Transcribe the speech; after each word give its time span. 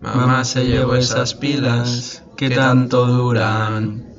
Mamá 0.00 0.44
se 0.44 0.64
llevó 0.66 0.94
esas 0.94 1.34
pilas 1.34 2.22
que 2.36 2.50
tanto 2.50 3.06
duran. 3.06 4.15